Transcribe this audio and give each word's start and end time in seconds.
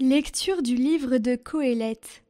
Lecture 0.00 0.62
du 0.62 0.76
livre 0.76 1.18
de 1.18 1.34
Coëlette. 1.34 2.22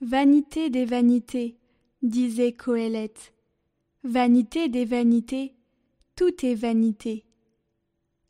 Vanité 0.00 0.70
des 0.70 0.84
vanités, 0.84 1.56
disait 2.02 2.52
Coëlette. 2.52 3.34
Vanité 4.04 4.68
des 4.68 4.84
vanités, 4.84 5.56
tout 6.14 6.46
est 6.46 6.54
vanité. 6.54 7.24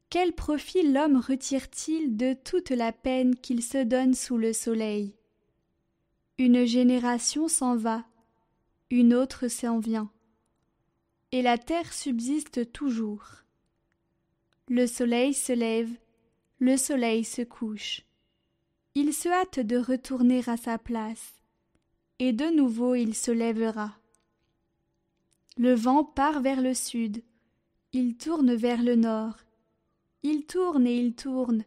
Quel 0.08 0.32
profit 0.32 0.90
l'homme 0.90 1.18
retire-t-il 1.18 2.16
de 2.16 2.32
toute 2.32 2.70
la 2.70 2.92
peine 2.92 3.36
qu'il 3.36 3.62
se 3.62 3.84
donne 3.84 4.14
sous 4.14 4.38
le 4.38 4.54
soleil? 4.54 5.14
Une 6.38 6.64
génération 6.64 7.48
s'en 7.48 7.76
va, 7.76 8.06
une 8.88 9.12
autre 9.12 9.48
s'en 9.48 9.80
vient, 9.80 10.10
et 11.30 11.42
la 11.42 11.58
terre 11.58 11.92
subsiste 11.92 12.72
toujours. 12.72 13.22
Le 14.68 14.86
soleil 14.86 15.34
se 15.34 15.52
lève, 15.52 15.90
le 16.58 16.78
soleil 16.78 17.22
se 17.22 17.42
couche. 17.42 18.06
Il 18.98 19.12
se 19.12 19.28
hâte 19.28 19.60
de 19.60 19.76
retourner 19.76 20.40
à 20.46 20.56
sa 20.56 20.78
place, 20.78 21.34
et 22.18 22.32
de 22.32 22.46
nouveau 22.46 22.94
il 22.94 23.14
se 23.14 23.30
lèvera. 23.30 23.94
Le 25.58 25.74
vent 25.74 26.02
part 26.02 26.40
vers 26.40 26.62
le 26.62 26.72
sud, 26.72 27.22
il 27.92 28.16
tourne 28.16 28.54
vers 28.54 28.82
le 28.82 28.96
nord, 28.96 29.36
il 30.22 30.46
tourne 30.46 30.86
et 30.86 30.96
il 30.96 31.14
tourne, 31.14 31.66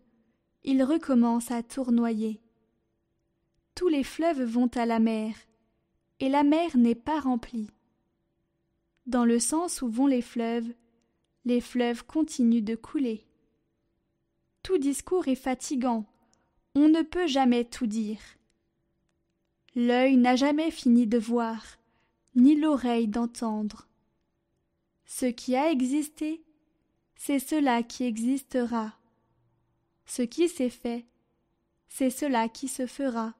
il 0.63 0.81
recommence 0.81 1.51
à 1.51 1.61
tournoyer. 1.61 2.41
Tous 3.75 3.89
les 3.89 4.03
fleuves 4.03 4.41
vont 4.41 4.71
à 4.73 4.87
la 4.87 4.97
mer, 4.97 5.35
et 6.19 6.29
la 6.29 6.41
mer 6.41 6.77
n'est 6.77 6.95
pas 6.95 7.19
remplie. 7.19 7.69
Dans 9.05 9.25
le 9.25 9.37
sens 9.37 9.83
où 9.83 9.87
vont 9.87 10.07
les 10.07 10.23
fleuves, 10.23 10.73
les 11.45 11.61
fleuves 11.61 12.03
continuent 12.07 12.63
de 12.63 12.73
couler. 12.73 13.27
Tout 14.63 14.79
discours 14.79 15.27
est 15.27 15.35
fatigant, 15.35 16.07
on 16.75 16.89
ne 16.89 17.01
peut 17.01 17.27
jamais 17.27 17.65
tout 17.65 17.87
dire. 17.87 18.19
L'œil 19.75 20.17
n'a 20.17 20.35
jamais 20.35 20.71
fini 20.71 21.07
de 21.07 21.17
voir, 21.17 21.63
ni 22.35 22.55
l'oreille 22.55 23.07
d'entendre. 23.07 23.87
Ce 25.05 25.25
qui 25.25 25.55
a 25.55 25.71
existé, 25.71 26.43
c'est 27.15 27.39
cela 27.39 27.83
qui 27.83 28.03
existera. 28.03 28.93
Ce 30.05 30.21
qui 30.21 30.49
s'est 30.49 30.69
fait, 30.69 31.05
c'est 31.87 32.09
cela 32.09 32.47
qui 32.49 32.67
se 32.67 32.85
fera. 32.85 33.33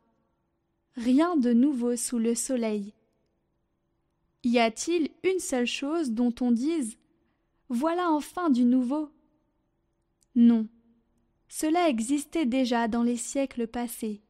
Rien 0.96 1.38
de 1.38 1.54
nouveau 1.54 1.96
sous 1.96 2.20
le 2.20 2.36
soleil. 2.36 2.94
Y 4.44 4.60
a-t-il 4.60 5.10
une 5.24 5.40
seule 5.40 5.68
chose 5.68 6.12
dont 6.12 6.34
on 6.42 6.52
dise 6.52 6.98
Voilà 7.70 8.10
enfin 8.12 8.50
du 8.50 8.66
nouveau 8.66 9.10
Non, 10.36 10.68
cela 11.50 11.90
existait 11.90 12.46
déjà 12.46 12.88
dans 12.88 13.04
les 13.04 13.18
siècles 13.18 13.68
passés. 13.68 14.22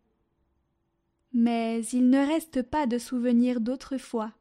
Mais 1.34 1.86
il 1.94 2.10
ne 2.10 2.26
reste 2.26 2.64
pas 2.64 2.88
de 2.88 2.98
souvenirs 2.98 3.60
d'autrefois. 3.60 4.32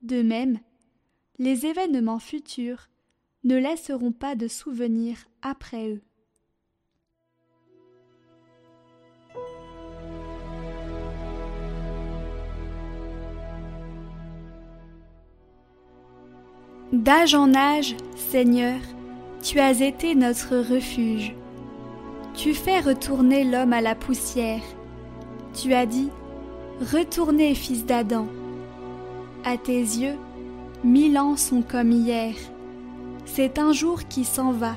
De 0.00 0.22
même, 0.22 0.58
les 1.38 1.66
événements 1.66 2.20
futurs 2.20 2.88
ne 3.42 3.56
laisseront 3.56 4.12
pas 4.12 4.36
de 4.36 4.48
souvenirs 4.48 5.18
après 5.42 5.90
eux. 5.90 6.00
D'âge 16.92 17.34
en 17.34 17.52
âge, 17.54 17.96
Seigneur, 18.14 18.80
tu 19.42 19.58
as 19.58 19.80
été 19.80 20.14
notre 20.14 20.56
refuge. 20.56 21.34
Tu 22.34 22.52
fais 22.52 22.80
retourner 22.80 23.44
l'homme 23.44 23.72
à 23.72 23.80
la 23.80 23.94
poussière. 23.94 24.62
Tu 25.54 25.72
as 25.72 25.86
dit, 25.86 26.10
Retournez, 26.92 27.54
fils 27.54 27.86
d'Adam. 27.86 28.26
À 29.44 29.56
tes 29.56 29.78
yeux, 29.78 30.16
Mille 30.84 31.16
ans 31.16 31.38
sont 31.38 31.62
comme 31.62 31.92
hier. 31.92 32.34
C'est 33.24 33.58
un 33.58 33.72
jour 33.72 34.06
qui 34.06 34.24
s'en 34.24 34.52
va, 34.52 34.74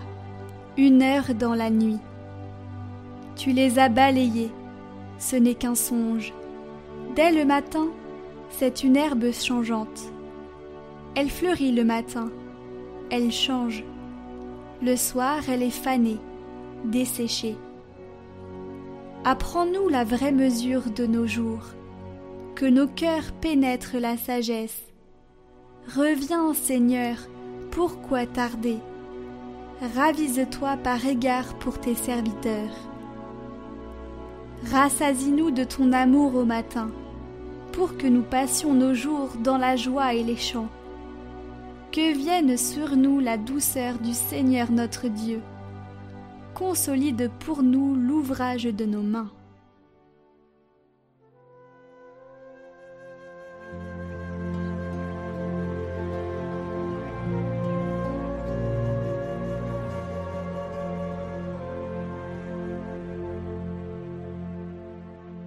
une 0.77 1.01
heure 1.01 1.33
dans 1.37 1.53
la 1.53 1.69
nuit. 1.69 1.99
Tu 3.35 3.51
les 3.51 3.77
as 3.77 3.89
balayés, 3.89 4.49
ce 5.19 5.35
n'est 5.35 5.53
qu'un 5.53 5.75
songe. 5.75 6.33
Dès 7.13 7.33
le 7.33 7.43
matin, 7.43 7.87
c'est 8.51 8.85
une 8.85 8.95
herbe 8.95 9.33
changeante. 9.33 10.13
Elle 11.13 11.29
fleurit 11.29 11.73
le 11.73 11.83
matin, 11.83 12.29
elle 13.09 13.31
change. 13.33 13.83
Le 14.81 14.95
soir, 14.95 15.39
elle 15.49 15.61
est 15.61 15.69
fanée, 15.71 16.19
desséchée. 16.85 17.57
Apprends-nous 19.23 19.89
la 19.89 20.03
vraie 20.03 20.31
mesure 20.31 20.89
de 20.89 21.05
nos 21.05 21.27
jours, 21.27 21.73
que 22.55 22.65
nos 22.65 22.87
cœurs 22.87 23.33
pénètrent 23.41 23.97
la 23.97 24.17
sagesse 24.17 24.81
Reviens, 25.95 26.53
Seigneur, 26.53 27.15
pourquoi 27.71 28.25
tarder? 28.25 28.77
Ravise-toi 29.95 30.75
par 30.77 31.05
égard 31.05 31.53
pour 31.59 31.79
tes 31.79 31.95
serviteurs. 31.95 32.75
Rassasie-nous 34.71 35.51
de 35.51 35.63
ton 35.63 35.93
amour 35.93 36.35
au 36.35 36.43
matin, 36.43 36.89
pour 37.71 37.95
que 37.97 38.07
nous 38.07 38.23
passions 38.23 38.73
nos 38.73 38.93
jours 38.93 39.29
dans 39.43 39.57
la 39.57 39.75
joie 39.75 40.13
et 40.13 40.23
les 40.23 40.35
chants. 40.35 40.69
Que 41.91 42.17
vienne 42.17 42.57
sur 42.57 42.97
nous 42.97 43.19
la 43.19 43.37
douceur 43.37 43.99
du 43.99 44.13
Seigneur 44.13 44.71
notre 44.71 45.07
Dieu. 45.07 45.41
Consolide 46.57 47.29
pour 47.39 47.61
nous 47.61 47.93
l'ouvrage 47.93 48.63
de 48.63 48.83
nos 48.83 49.03
mains. 49.03 49.31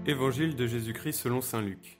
Évangile 0.07 0.55
de 0.55 0.69
Jésus-Christ 0.69 1.15
selon 1.15 1.41
Saint 1.41 1.61
Luc. 1.61 1.99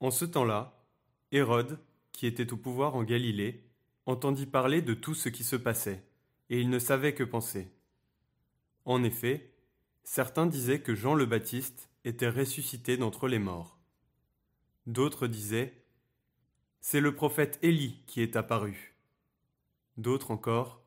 En 0.00 0.10
ce 0.10 0.24
temps-là, 0.24 0.82
Hérode, 1.30 1.78
qui 2.12 2.26
était 2.26 2.54
au 2.54 2.56
pouvoir 2.56 2.96
en 2.96 3.04
Galilée, 3.04 3.62
entendit 4.06 4.46
parler 4.46 4.80
de 4.80 4.94
tout 4.94 5.12
ce 5.12 5.28
qui 5.28 5.44
se 5.44 5.56
passait, 5.56 6.02
et 6.50 6.60
il 6.60 6.68
ne 6.68 6.80
savait 6.80 7.14
que 7.14 7.24
penser. 7.24 7.70
En 8.84 9.04
effet, 9.04 9.54
certains 10.02 10.46
disaient 10.46 10.82
que 10.82 10.94
Jean 10.94 11.14
le 11.14 11.24
Baptiste 11.24 11.88
était 12.04 12.28
ressuscité 12.28 12.96
d'entre 12.96 13.28
les 13.28 13.38
morts. 13.38 13.78
D'autres 14.86 15.28
disaient 15.28 15.72
C'est 16.80 17.00
le 17.00 17.14
prophète 17.14 17.58
Élie 17.62 18.02
qui 18.06 18.20
est 18.20 18.36
apparu. 18.36 18.96
D'autres 19.96 20.32
encore 20.32 20.82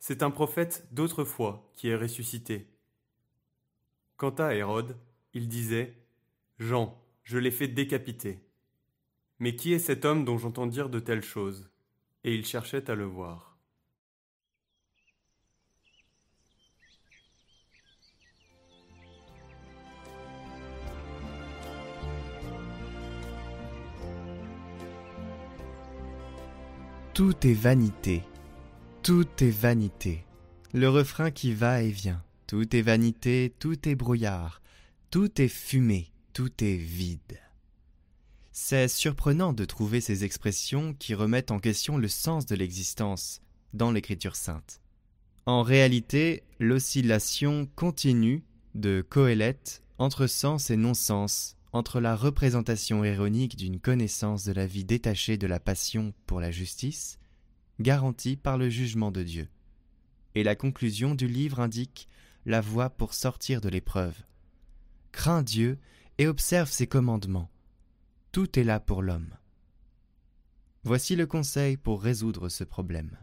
C'est 0.00 0.22
un 0.22 0.30
prophète 0.30 0.88
d'autrefois 0.90 1.70
qui 1.74 1.88
est 1.88 1.96
ressuscité. 1.96 2.66
Quant 4.16 4.30
à 4.30 4.54
Hérode, 4.54 4.96
il 5.32 5.48
disait 5.48 5.96
Jean, 6.58 7.00
je 7.22 7.38
l'ai 7.38 7.50
fait 7.52 7.68
décapiter. 7.68 8.40
Mais 9.38 9.54
qui 9.54 9.72
est 9.72 9.78
cet 9.78 10.04
homme 10.04 10.24
dont 10.24 10.38
j'entends 10.38 10.66
dire 10.66 10.88
de 10.88 10.98
telles 10.98 11.22
choses? 11.22 11.70
Et 12.24 12.34
il 12.34 12.46
cherchait 12.46 12.90
à 12.90 12.94
le 12.94 13.04
voir. 13.04 13.51
Tout 27.14 27.46
est 27.46 27.52
vanité, 27.52 28.22
tout 29.02 29.28
est 29.44 29.50
vanité, 29.50 30.24
le 30.72 30.88
refrain 30.88 31.30
qui 31.30 31.52
va 31.52 31.82
et 31.82 31.90
vient. 31.90 32.24
Tout 32.46 32.74
est 32.74 32.80
vanité, 32.80 33.52
tout 33.58 33.86
est 33.86 33.94
brouillard, 33.94 34.62
tout 35.10 35.38
est 35.38 35.48
fumée, 35.48 36.10
tout 36.32 36.64
est 36.64 36.76
vide. 36.76 37.38
C'est 38.50 38.88
surprenant 38.88 39.52
de 39.52 39.66
trouver 39.66 40.00
ces 40.00 40.24
expressions 40.24 40.94
qui 40.94 41.12
remettent 41.12 41.50
en 41.50 41.58
question 41.58 41.98
le 41.98 42.08
sens 42.08 42.46
de 42.46 42.54
l'existence 42.54 43.42
dans 43.74 43.92
l'Écriture 43.92 44.34
sainte. 44.34 44.80
En 45.44 45.62
réalité, 45.62 46.44
l'oscillation 46.60 47.68
continue 47.76 48.42
de 48.74 49.04
Coëlette 49.06 49.82
entre 49.98 50.26
sens 50.26 50.70
et 50.70 50.78
non-sens, 50.78 51.58
entre 51.72 52.00
la 52.00 52.14
représentation 52.14 53.04
ironique 53.04 53.56
d'une 53.56 53.80
connaissance 53.80 54.44
de 54.44 54.52
la 54.52 54.66
vie 54.66 54.84
détachée 54.84 55.38
de 55.38 55.46
la 55.46 55.58
passion 55.58 56.12
pour 56.26 56.40
la 56.40 56.50
justice, 56.50 57.18
garantie 57.80 58.36
par 58.36 58.58
le 58.58 58.68
jugement 58.68 59.10
de 59.10 59.22
Dieu. 59.22 59.48
Et 60.34 60.44
la 60.44 60.54
conclusion 60.54 61.14
du 61.14 61.26
livre 61.26 61.60
indique 61.60 62.08
la 62.44 62.60
voie 62.60 62.90
pour 62.90 63.14
sortir 63.14 63.60
de 63.60 63.68
l'épreuve. 63.68 64.16
Crains 65.12 65.42
Dieu 65.42 65.78
et 66.18 66.26
observe 66.26 66.70
ses 66.70 66.86
commandements. 66.86 67.50
Tout 68.32 68.58
est 68.58 68.64
là 68.64 68.80
pour 68.80 69.02
l'homme. 69.02 69.34
Voici 70.84 71.16
le 71.16 71.26
conseil 71.26 71.76
pour 71.76 72.02
résoudre 72.02 72.48
ce 72.48 72.64
problème. 72.64 73.16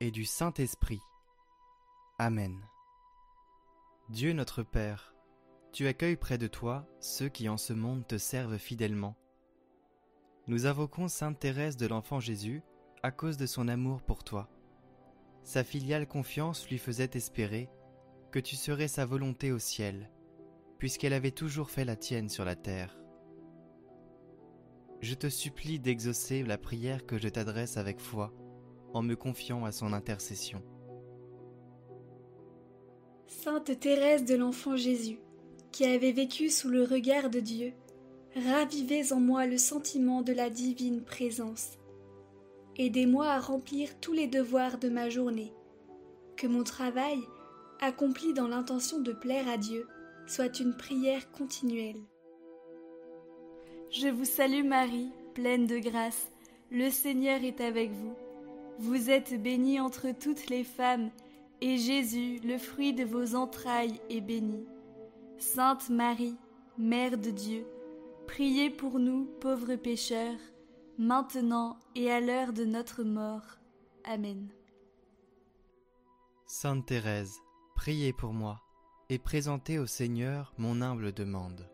Et 0.00 0.10
du 0.12 0.24
Saint-Esprit. 0.24 1.00
Amen. 2.18 2.60
Dieu 4.08 4.32
notre 4.32 4.62
Père, 4.62 5.14
tu 5.72 5.88
accueilles 5.88 6.16
près 6.16 6.38
de 6.38 6.46
toi 6.46 6.86
ceux 7.00 7.28
qui 7.28 7.48
en 7.48 7.56
ce 7.56 7.72
monde 7.72 8.06
te 8.06 8.18
servent 8.18 8.58
fidèlement. 8.58 9.16
Nous 10.46 10.66
invoquons 10.66 11.08
Sainte 11.08 11.40
Thérèse 11.40 11.76
de 11.76 11.86
l'Enfant 11.86 12.20
Jésus 12.20 12.62
à 13.02 13.10
cause 13.10 13.36
de 13.36 13.46
son 13.46 13.66
amour 13.68 14.02
pour 14.02 14.22
toi. 14.22 14.48
Sa 15.42 15.64
filiale 15.64 16.06
confiance 16.06 16.68
lui 16.68 16.78
faisait 16.78 17.10
espérer 17.14 17.68
que 18.30 18.38
tu 18.38 18.54
serais 18.54 18.88
sa 18.88 19.06
volonté 19.06 19.50
au 19.50 19.58
ciel, 19.58 20.10
puisqu'elle 20.78 21.14
avait 21.14 21.32
toujours 21.32 21.70
fait 21.70 21.84
la 21.84 21.96
tienne 21.96 22.28
sur 22.28 22.44
la 22.44 22.54
terre. 22.54 22.96
Je 25.00 25.14
te 25.14 25.28
supplie 25.28 25.80
d'exaucer 25.80 26.44
la 26.44 26.58
prière 26.58 27.06
que 27.06 27.18
je 27.18 27.28
t'adresse 27.28 27.76
avec 27.76 27.98
foi, 27.98 28.32
en 28.94 29.02
me 29.02 29.14
confiant 29.14 29.64
à 29.64 29.72
son 29.72 29.92
intercession. 29.92 30.62
Sainte 33.26 33.78
Thérèse 33.78 34.24
de 34.24 34.34
l'Enfant 34.34 34.76
Jésus, 34.76 35.18
qui 35.72 35.84
avez 35.84 36.12
vécu 36.12 36.50
sous 36.50 36.68
le 36.68 36.82
regard 36.82 37.30
de 37.30 37.40
Dieu, 37.40 37.72
ravivez 38.34 39.12
en 39.12 39.20
moi 39.20 39.46
le 39.46 39.58
sentiment 39.58 40.22
de 40.22 40.32
la 40.32 40.50
divine 40.50 41.02
présence. 41.02 41.78
Aidez-moi 42.76 43.26
à 43.26 43.40
remplir 43.40 43.98
tous 44.00 44.12
les 44.12 44.26
devoirs 44.26 44.78
de 44.78 44.88
ma 44.88 45.08
journée, 45.08 45.52
que 46.36 46.46
mon 46.46 46.64
travail, 46.64 47.18
accompli 47.80 48.32
dans 48.32 48.48
l'intention 48.48 49.00
de 49.00 49.12
plaire 49.12 49.48
à 49.48 49.56
Dieu, 49.56 49.86
soit 50.26 50.60
une 50.60 50.76
prière 50.76 51.30
continuelle. 51.32 52.00
Je 53.90 54.08
vous 54.08 54.24
salue 54.24 54.64
Marie, 54.64 55.10
pleine 55.34 55.66
de 55.66 55.78
grâce, 55.78 56.30
le 56.70 56.90
Seigneur 56.90 57.42
est 57.42 57.60
avec 57.60 57.90
vous. 57.90 58.14
Vous 58.78 59.10
êtes 59.10 59.42
bénie 59.42 59.80
entre 59.80 60.12
toutes 60.12 60.48
les 60.48 60.62
femmes, 60.62 61.10
et 61.60 61.78
Jésus, 61.78 62.38
le 62.44 62.58
fruit 62.58 62.92
de 62.92 63.04
vos 63.04 63.34
entrailles, 63.34 64.00
est 64.08 64.20
béni. 64.20 64.64
Sainte 65.38 65.90
Marie, 65.90 66.36
Mère 66.78 67.18
de 67.18 67.30
Dieu, 67.30 67.66
priez 68.28 68.70
pour 68.70 69.00
nous 69.00 69.24
pauvres 69.40 69.74
pécheurs, 69.74 70.38
maintenant 70.96 71.76
et 71.96 72.08
à 72.10 72.20
l'heure 72.20 72.52
de 72.52 72.64
notre 72.64 73.02
mort. 73.02 73.58
Amen. 74.04 74.48
Sainte 76.46 76.86
Thérèse, 76.86 77.40
priez 77.74 78.12
pour 78.12 78.32
moi, 78.32 78.60
et 79.08 79.18
présentez 79.18 79.80
au 79.80 79.86
Seigneur 79.86 80.54
mon 80.56 80.82
humble 80.82 81.12
demande. 81.12 81.68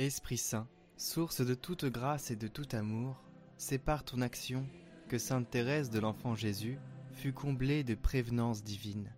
Esprit 0.00 0.38
Saint, 0.38 0.66
source 0.96 1.40
de 1.44 1.54
toute 1.54 1.84
grâce 1.84 2.30
et 2.30 2.36
de 2.36 2.48
tout 2.48 2.68
amour, 2.72 3.22
c'est 3.56 3.78
par 3.78 4.04
ton 4.04 4.20
action 4.20 4.66
que 5.08 5.18
Sainte 5.18 5.50
Thérèse 5.50 5.90
de 5.90 6.00
l'Enfant 6.00 6.34
Jésus 6.34 6.78
fut 7.12 7.32
comblée 7.32 7.84
de 7.84 7.94
prévenance 7.94 8.62
divine 8.62 9.12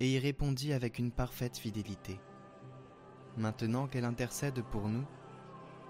et 0.00 0.12
y 0.12 0.18
répondit 0.18 0.72
avec 0.72 0.98
une 0.98 1.12
parfaite 1.12 1.58
fidélité. 1.58 2.20
Maintenant 3.36 3.86
qu'elle 3.86 4.04
intercède 4.04 4.62
pour 4.62 4.88
nous 4.88 5.04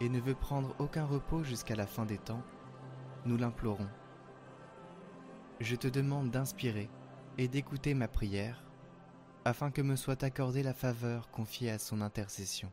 et 0.01 0.09
ne 0.09 0.21
veut 0.21 0.35
prendre 0.35 0.75
aucun 0.79 1.05
repos 1.05 1.45
jusqu'à 1.45 1.77
la 1.77 1.87
fin 1.87 2.07
des 2.07 2.19
temps, 2.19 2.43
nous 3.25 3.37
l'implorons. 3.37 3.89
Je 5.61 5.77
te 5.77 5.89
demande 5.89 6.31
d'inspirer 6.31 6.89
et 7.39 7.49
d'écouter 7.49 7.95
ma 7.95 8.09
prière, 8.09 8.65
afin 9.45 9.71
que 9.71 9.83
me 9.83 9.97
soit 9.97 10.23
accordée 10.23 10.63
la 10.63 10.75
faveur 10.75 11.31
confiée 11.31 11.71
à 11.71 11.79
son 11.79 12.01
intercession. 12.01 12.73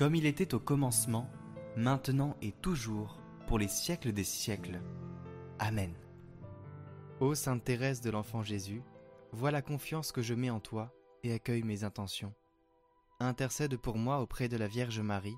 comme 0.00 0.14
il 0.14 0.24
était 0.24 0.54
au 0.54 0.58
commencement, 0.58 1.28
maintenant 1.76 2.34
et 2.40 2.52
toujours, 2.52 3.20
pour 3.46 3.58
les 3.58 3.68
siècles 3.68 4.12
des 4.12 4.24
siècles. 4.24 4.80
Amen. 5.58 5.92
Ô 7.20 7.34
Sainte 7.34 7.64
Thérèse 7.64 8.00
de 8.00 8.08
l'Enfant 8.08 8.42
Jésus, 8.42 8.82
vois 9.30 9.50
la 9.50 9.60
confiance 9.60 10.10
que 10.10 10.22
je 10.22 10.32
mets 10.32 10.48
en 10.48 10.58
toi 10.58 10.90
et 11.22 11.34
accueille 11.34 11.64
mes 11.64 11.84
intentions. 11.84 12.32
Intercède 13.18 13.76
pour 13.76 13.98
moi 13.98 14.22
auprès 14.22 14.48
de 14.48 14.56
la 14.56 14.68
Vierge 14.68 15.00
Marie, 15.00 15.36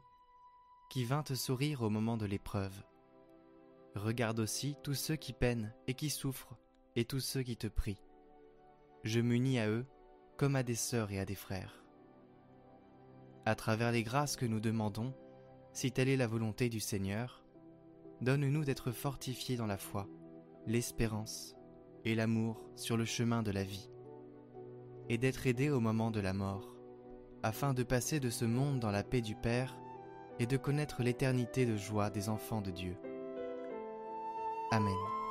qui 0.90 1.04
vint 1.04 1.24
te 1.24 1.34
sourire 1.34 1.82
au 1.82 1.90
moment 1.90 2.16
de 2.16 2.26
l'épreuve. 2.26 2.84
Regarde 3.96 4.38
aussi 4.38 4.76
tous 4.84 4.94
ceux 4.94 5.16
qui 5.16 5.32
peinent 5.32 5.74
et 5.88 5.94
qui 5.94 6.08
souffrent, 6.08 6.56
et 6.94 7.04
tous 7.04 7.18
ceux 7.18 7.42
qui 7.42 7.56
te 7.56 7.66
prient. 7.66 8.04
Je 9.02 9.18
m'unis 9.18 9.58
à 9.58 9.68
eux 9.68 9.86
comme 10.36 10.54
à 10.54 10.62
des 10.62 10.76
sœurs 10.76 11.10
et 11.10 11.18
à 11.18 11.24
des 11.24 11.34
frères. 11.34 11.81
À 13.44 13.54
travers 13.56 13.90
les 13.90 14.04
grâces 14.04 14.36
que 14.36 14.46
nous 14.46 14.60
demandons, 14.60 15.12
si 15.72 15.90
telle 15.90 16.08
est 16.08 16.16
la 16.16 16.26
volonté 16.26 16.68
du 16.68 16.78
Seigneur, 16.78 17.44
donne-nous 18.20 18.64
d'être 18.64 18.92
fortifiés 18.92 19.56
dans 19.56 19.66
la 19.66 19.78
foi, 19.78 20.06
l'espérance 20.66 21.56
et 22.04 22.14
l'amour 22.14 22.62
sur 22.76 22.96
le 22.96 23.04
chemin 23.04 23.42
de 23.42 23.50
la 23.50 23.64
vie, 23.64 23.90
et 25.08 25.18
d'être 25.18 25.46
aidés 25.46 25.70
au 25.70 25.80
moment 25.80 26.12
de 26.12 26.20
la 26.20 26.32
mort, 26.32 26.76
afin 27.42 27.74
de 27.74 27.82
passer 27.82 28.20
de 28.20 28.30
ce 28.30 28.44
monde 28.44 28.78
dans 28.78 28.92
la 28.92 29.02
paix 29.02 29.20
du 29.20 29.34
Père 29.34 29.76
et 30.38 30.46
de 30.46 30.56
connaître 30.56 31.02
l'éternité 31.02 31.66
de 31.66 31.76
joie 31.76 32.10
des 32.10 32.28
enfants 32.28 32.62
de 32.62 32.70
Dieu. 32.70 32.96
Amen. 34.70 35.21